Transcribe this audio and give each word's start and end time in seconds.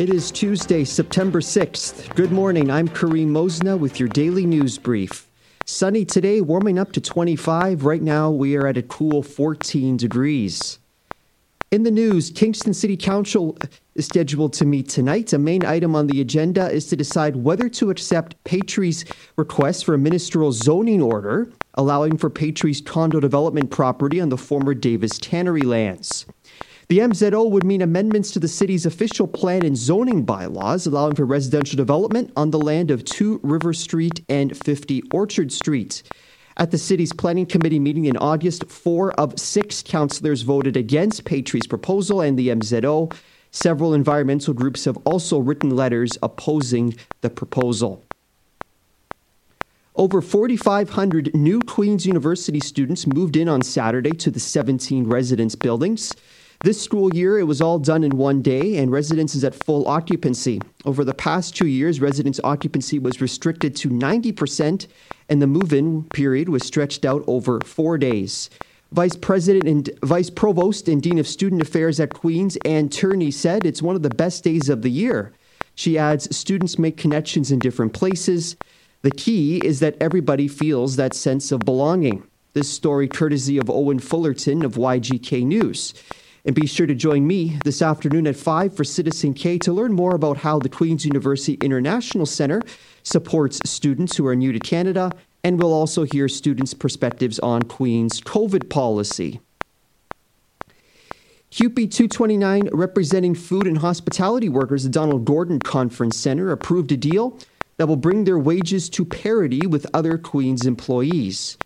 It 0.00 0.08
is 0.08 0.30
Tuesday, 0.30 0.84
September 0.84 1.42
6th. 1.42 2.14
Good 2.14 2.32
morning. 2.32 2.70
I'm 2.70 2.88
Kareem 2.88 3.28
Mosna 3.28 3.76
with 3.76 4.00
your 4.00 4.08
daily 4.08 4.46
news 4.46 4.78
brief. 4.78 5.30
Sunny 5.66 6.06
today, 6.06 6.40
warming 6.40 6.78
up 6.78 6.92
to 6.92 7.02
25. 7.02 7.84
Right 7.84 8.00
now, 8.00 8.30
we 8.30 8.56
are 8.56 8.66
at 8.66 8.78
a 8.78 8.82
cool 8.82 9.22
14 9.22 9.98
degrees. 9.98 10.78
In 11.70 11.82
the 11.82 11.90
news, 11.90 12.30
Kingston 12.30 12.72
City 12.72 12.96
Council 12.96 13.58
is 13.94 14.06
scheduled 14.06 14.54
to 14.54 14.64
meet 14.64 14.88
tonight. 14.88 15.34
A 15.34 15.38
main 15.38 15.66
item 15.66 15.94
on 15.94 16.06
the 16.06 16.22
agenda 16.22 16.70
is 16.70 16.86
to 16.86 16.96
decide 16.96 17.36
whether 17.36 17.68
to 17.68 17.90
accept 17.90 18.42
Patry's 18.44 19.04
request 19.36 19.84
for 19.84 19.92
a 19.92 19.98
ministerial 19.98 20.52
zoning 20.52 21.02
order 21.02 21.52
allowing 21.74 22.16
for 22.16 22.30
Patry's 22.30 22.80
condo 22.80 23.20
development 23.20 23.70
property 23.70 24.20
on 24.20 24.28
the 24.28 24.36
former 24.36 24.74
Davis 24.74 25.18
Tannery 25.18 25.62
lands. 25.62 26.26
The 26.90 26.98
MZO 26.98 27.48
would 27.48 27.62
mean 27.62 27.82
amendments 27.82 28.32
to 28.32 28.40
the 28.40 28.48
city's 28.48 28.84
official 28.84 29.28
plan 29.28 29.64
and 29.64 29.76
zoning 29.76 30.24
bylaws, 30.24 30.88
allowing 30.88 31.14
for 31.14 31.24
residential 31.24 31.76
development 31.76 32.32
on 32.34 32.50
the 32.50 32.58
land 32.58 32.90
of 32.90 33.04
2 33.04 33.38
River 33.44 33.72
Street 33.72 34.24
and 34.28 34.56
50 34.56 35.04
Orchard 35.12 35.52
Street. 35.52 36.02
At 36.56 36.72
the 36.72 36.78
city's 36.78 37.12
planning 37.12 37.46
committee 37.46 37.78
meeting 37.78 38.06
in 38.06 38.16
August, 38.16 38.68
four 38.68 39.12
of 39.12 39.38
six 39.38 39.84
councillors 39.84 40.42
voted 40.42 40.76
against 40.76 41.24
Patry's 41.24 41.68
proposal 41.68 42.20
and 42.20 42.36
the 42.36 42.48
MZO. 42.48 43.14
Several 43.52 43.94
environmental 43.94 44.52
groups 44.52 44.84
have 44.86 44.96
also 45.04 45.38
written 45.38 45.76
letters 45.76 46.18
opposing 46.24 46.96
the 47.20 47.30
proposal. 47.30 48.04
Over 49.94 50.20
4,500 50.20 51.36
new 51.36 51.60
Queen's 51.60 52.04
University 52.04 52.58
students 52.58 53.06
moved 53.06 53.36
in 53.36 53.48
on 53.48 53.62
Saturday 53.62 54.10
to 54.10 54.32
the 54.32 54.40
17 54.40 55.06
residence 55.06 55.54
buildings. 55.54 56.16
This 56.62 56.78
school 56.78 57.14
year, 57.14 57.38
it 57.38 57.44
was 57.44 57.62
all 57.62 57.78
done 57.78 58.04
in 58.04 58.18
one 58.18 58.42
day, 58.42 58.76
and 58.76 58.92
residence 58.92 59.34
is 59.34 59.44
at 59.44 59.54
full 59.54 59.88
occupancy. 59.88 60.60
Over 60.84 61.04
the 61.04 61.14
past 61.14 61.56
two 61.56 61.66
years, 61.66 62.02
residence 62.02 62.38
occupancy 62.44 62.98
was 62.98 63.22
restricted 63.22 63.74
to 63.76 63.88
90%, 63.88 64.86
and 65.30 65.40
the 65.40 65.46
move 65.46 65.72
in 65.72 66.04
period 66.10 66.50
was 66.50 66.62
stretched 66.62 67.06
out 67.06 67.24
over 67.26 67.60
four 67.64 67.96
days. 67.96 68.50
Vice 68.92 69.16
President 69.16 69.64
and 69.64 69.88
Vice 70.02 70.28
Provost 70.28 70.86
and 70.86 71.00
Dean 71.00 71.18
of 71.18 71.26
Student 71.26 71.62
Affairs 71.62 71.98
at 71.98 72.12
Queen's, 72.12 72.58
Ann 72.66 72.90
Tierney, 72.90 73.30
said 73.30 73.64
it's 73.64 73.80
one 73.80 73.96
of 73.96 74.02
the 74.02 74.10
best 74.10 74.44
days 74.44 74.68
of 74.68 74.82
the 74.82 74.90
year. 74.90 75.32
She 75.74 75.96
adds 75.96 76.36
students 76.36 76.78
make 76.78 76.98
connections 76.98 77.50
in 77.50 77.58
different 77.58 77.94
places. 77.94 78.54
The 79.00 79.12
key 79.12 79.62
is 79.64 79.80
that 79.80 79.96
everybody 79.98 80.46
feels 80.46 80.96
that 80.96 81.14
sense 81.14 81.52
of 81.52 81.60
belonging. 81.60 82.22
This 82.52 82.70
story 82.70 83.08
courtesy 83.08 83.56
of 83.56 83.70
Owen 83.70 83.98
Fullerton 83.98 84.62
of 84.62 84.74
YGK 84.74 85.46
News. 85.46 85.94
And 86.44 86.54
be 86.54 86.66
sure 86.66 86.86
to 86.86 86.94
join 86.94 87.26
me 87.26 87.58
this 87.64 87.82
afternoon 87.82 88.26
at 88.26 88.36
5 88.36 88.74
for 88.74 88.84
Citizen 88.84 89.34
K 89.34 89.58
to 89.58 89.72
learn 89.72 89.92
more 89.92 90.14
about 90.14 90.38
how 90.38 90.58
the 90.58 90.70
Queen's 90.70 91.04
University 91.04 91.58
International 91.60 92.24
Centre 92.24 92.62
supports 93.02 93.60
students 93.66 94.16
who 94.16 94.26
are 94.26 94.36
new 94.36 94.52
to 94.52 94.58
Canada, 94.58 95.12
and 95.44 95.58
we'll 95.58 95.72
also 95.72 96.04
hear 96.04 96.28
students' 96.28 96.72
perspectives 96.72 97.38
on 97.40 97.62
Queen's 97.62 98.20
COVID 98.20 98.70
policy. 98.70 99.40
CUPE 101.50 101.90
229, 101.90 102.68
representing 102.72 103.34
food 103.34 103.66
and 103.66 103.78
hospitality 103.78 104.48
workers 104.48 104.86
at 104.86 104.92
Donald 104.92 105.24
Gordon 105.24 105.58
Conference 105.58 106.16
Centre, 106.16 106.52
approved 106.52 106.92
a 106.92 106.96
deal 106.96 107.38
that 107.76 107.86
will 107.86 107.96
bring 107.96 108.24
their 108.24 108.38
wages 108.38 108.88
to 108.90 109.04
parity 109.04 109.66
with 109.66 109.86
other 109.92 110.16
Queen's 110.16 110.64
employees. 110.64 111.58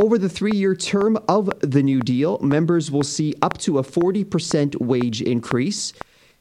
Over 0.00 0.16
the 0.16 0.30
three 0.30 0.56
year 0.56 0.74
term 0.74 1.18
of 1.28 1.50
the 1.60 1.82
New 1.82 2.00
Deal, 2.00 2.38
members 2.38 2.90
will 2.90 3.02
see 3.02 3.34
up 3.42 3.58
to 3.58 3.76
a 3.76 3.82
40% 3.82 4.80
wage 4.80 5.20
increase. 5.20 5.92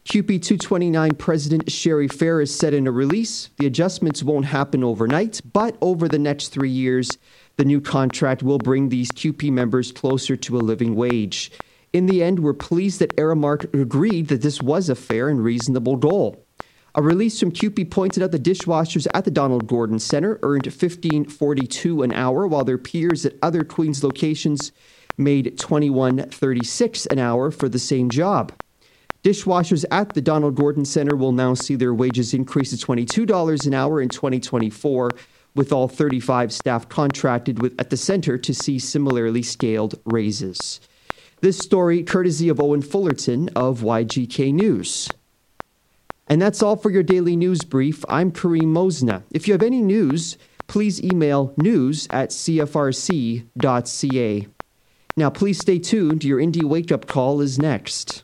CUPE 0.05 0.41
229 0.41 1.15
President 1.15 1.69
Sherry 1.69 2.07
Ferris 2.07 2.55
said 2.55 2.73
in 2.73 2.87
a 2.87 2.91
release 2.91 3.49
the 3.57 3.67
adjustments 3.67 4.23
won't 4.23 4.45
happen 4.45 4.81
overnight, 4.81 5.41
but 5.51 5.75
over 5.81 6.07
the 6.07 6.17
next 6.17 6.47
three 6.53 6.69
years, 6.69 7.17
the 7.57 7.65
new 7.65 7.81
contract 7.81 8.41
will 8.43 8.59
bring 8.59 8.87
these 8.87 9.11
CUPE 9.11 9.51
members 9.51 9.91
closer 9.91 10.37
to 10.37 10.57
a 10.57 10.63
living 10.63 10.95
wage. 10.95 11.51
In 11.91 12.05
the 12.05 12.23
end, 12.23 12.39
we're 12.39 12.53
pleased 12.53 12.99
that 12.99 13.17
Aramark 13.17 13.73
agreed 13.77 14.29
that 14.29 14.41
this 14.41 14.61
was 14.61 14.87
a 14.87 14.95
fair 14.95 15.27
and 15.27 15.43
reasonable 15.43 15.97
goal. 15.97 16.45
A 16.95 17.03
release 17.03 17.39
from 17.39 17.51
CUPE 17.51 17.91
pointed 17.91 18.23
out 18.23 18.31
the 18.31 18.39
dishwashers 18.39 19.05
at 19.13 19.23
the 19.23 19.31
Donald 19.31 19.67
Gordon 19.67 19.99
Center 19.99 20.39
earned 20.41 20.63
15.42 20.63 22.03
an 22.03 22.11
hour, 22.13 22.47
while 22.47 22.63
their 22.63 22.79
peers 22.79 23.25
at 23.25 23.35
other 23.43 23.63
Queens 23.63 24.03
locations 24.03 24.71
made 25.15 25.57
21.36 25.57 27.07
an 27.11 27.19
hour 27.19 27.51
for 27.51 27.69
the 27.69 27.77
same 27.77 28.09
job. 28.09 28.53
Dishwashers 29.23 29.85
at 29.91 30.13
the 30.13 30.21
Donald 30.21 30.55
Gordon 30.55 30.85
Center 30.85 31.15
will 31.15 31.33
now 31.33 31.53
see 31.53 31.75
their 31.75 31.93
wages 31.93 32.33
increase 32.33 32.71
to 32.71 32.85
$22 32.85 33.67
an 33.67 33.73
hour 33.73 34.01
in 34.01 34.09
2024, 34.09 35.11
with 35.55 35.71
all 35.71 35.87
35 35.87 36.51
staff 36.51 36.89
contracted 36.89 37.61
with, 37.61 37.79
at 37.79 37.89
the 37.89 37.97
center 37.97 38.37
to 38.37 38.53
see 38.53 38.79
similarly 38.79 39.43
scaled 39.43 39.99
raises. 40.05 40.79
This 41.41 41.57
story, 41.57 42.01
courtesy 42.03 42.49
of 42.49 42.59
Owen 42.59 42.81
Fullerton 42.81 43.49
of 43.55 43.81
YGK 43.81 44.53
News. 44.53 45.09
And 46.29 46.39
that's 46.41 46.61
all 46.61 46.75
for 46.75 46.91
your 46.91 47.01
daily 47.01 47.35
news 47.35 47.63
brief. 47.63 48.05
I'm 48.07 48.31
Kareem 48.31 48.67
Mosna. 48.67 49.23
If 49.31 49.47
you 49.47 49.53
have 49.53 49.63
any 49.63 49.81
news, 49.81 50.37
please 50.67 51.03
email 51.03 51.53
news 51.57 52.07
at 52.11 52.29
cfrc.ca. 52.29 53.47
Now, 55.17 55.29
please 55.31 55.57
stay 55.59 55.79
tuned. 55.79 56.23
Your 56.23 56.39
Indie 56.39 56.63
Wake 56.63 56.91
Up 56.91 57.07
Call 57.07 57.41
is 57.41 57.57
next. 57.57 58.23